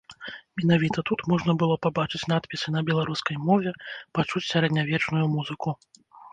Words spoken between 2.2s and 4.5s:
надпісы на беларускай мове, пачуць